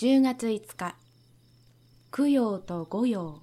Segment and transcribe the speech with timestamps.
[0.00, 0.94] 10月5日。
[2.10, 3.38] 供養と御養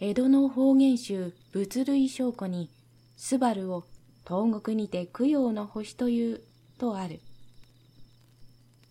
[0.00, 2.68] 江戸の方言集仏類証拠に
[3.16, 3.86] スバルを
[4.28, 6.42] 東国にて供養の星という
[6.76, 7.22] とある。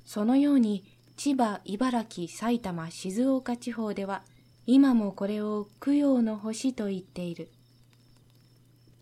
[0.07, 0.83] そのように
[1.17, 4.23] 千葉、茨城、埼玉、静岡地方では
[4.65, 7.51] 今もこれを供養の星と言っている。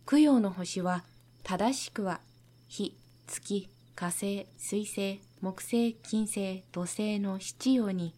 [0.05, 1.05] 供養の星は
[1.43, 2.19] 正しくは
[2.67, 2.93] 火、
[3.25, 8.13] 月、火星、水星、木星、金星、土星の七曜に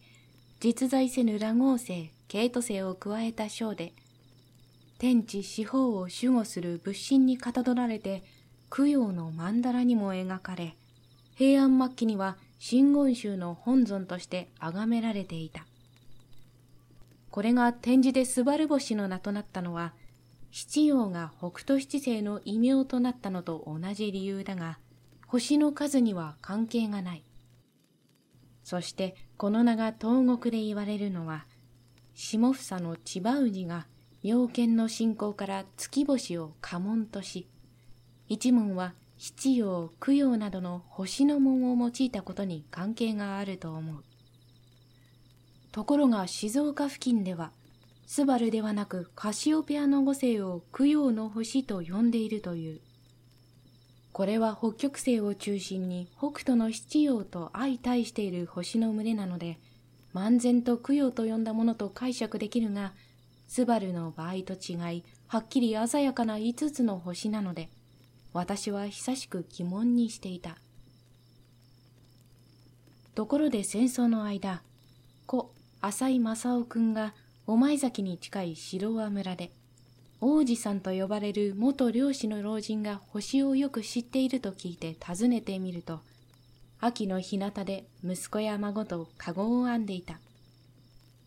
[0.60, 3.92] 実在せぬ羅合星、ケイト星を加えた章で
[4.98, 8.22] 天地四方を守護する仏神にかたどられて
[8.70, 10.74] 供養の曼荼羅にも描かれ
[11.36, 15.64] 平安末期には真言宗の本尊として崇められていた。
[17.30, 19.92] これが展示でスバル星の名となったのは、
[20.50, 24.78] 七葉が北斗七星の異名となったのと同じ理由だが、
[25.28, 27.22] 星の数には関係がない。
[28.64, 31.44] そしてこの名が東国で言われるのは、
[32.14, 33.86] 下房の千葉氏が
[34.22, 37.46] 妙見の信仰から月星を家紋とし、
[38.26, 44.04] 一門は七葉、供養などの星の門を用いたことに関係があると思う。
[45.72, 47.52] ところが静岡付近では、
[48.06, 52.80] スバルではなくカシオペアの五世を供養の星と呼んでいるという。
[54.18, 59.60] これは北極星を中心に北斗の七葉と相対している星の群れなので、
[60.12, 62.94] 漫然と供養と呼んだものと解釈できるが、
[63.46, 67.68] スバルの場合と違い、はっきり鮮やかな五つの星なので、
[68.32, 70.58] 私は久しく疑問にしていた。
[73.14, 74.62] ところで戦争の間、
[75.26, 77.14] 故浅井正夫君が
[77.46, 79.52] 御前崎に近い白輪村で、
[80.20, 86.00] 王子さんと呼ばれる元漁師の老人が星をよく知っていると聞いて訪ねてみると、
[86.80, 90.18] 秋の日向で息子や孫と籠を編んでいた。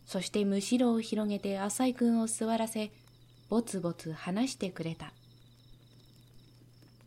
[0.06, 2.92] そしてむしろを広げて浅井君を座らせ、
[3.50, 5.14] ぼつぼつ話してくれた。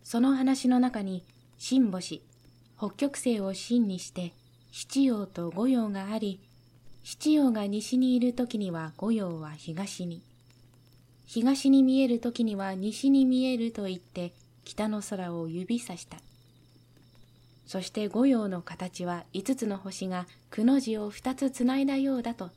[0.03, 1.23] その話の中に、
[1.59, 2.23] 新星、
[2.79, 4.33] 北極星を真にして、
[4.73, 6.41] 七葉と五葉があり、
[7.03, 10.23] 七葉が西にいる時には五葉は東に、
[11.35, 14.33] 東に見える時には西に見えると言って
[14.65, 16.19] 北の空を指さした。
[17.67, 22.51] そして五葉の形は五つの星がくの字を二つつないだようだと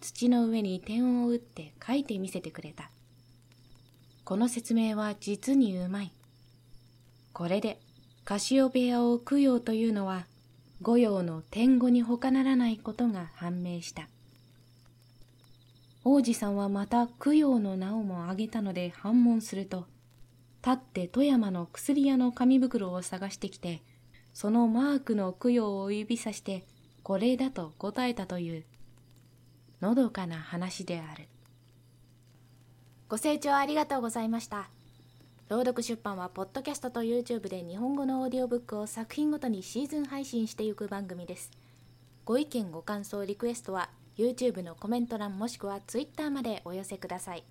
[0.00, 2.90] 土の上に点を打って書いてみせてくれた。
[4.24, 6.10] この説明は実にうまい。
[7.32, 7.78] これで
[8.24, 10.26] カシオペアを供養というのは
[10.82, 14.08] 御用の天狗に他ならないことが判明した。
[16.06, 19.86] 王子さんはまた供養の名をも挙げたので反問すると、
[20.64, 23.80] 立って富山の薬屋の紙袋を探してきて、
[24.34, 26.66] そのマークの供養を指さして、
[27.02, 28.64] これだと答えたという、
[29.80, 31.26] のどかな話である。
[33.08, 34.68] ご清聴ありがとうございました。
[35.48, 41.50] 朗読出版はポッドキャストと YouTube で日本語のオーディオブックを作品ごとにシーズン配信していく番組です。
[42.24, 47.44] ご意見ご感想リクエストは YouTube のコメント欄もしくは Twitter までお寄せください。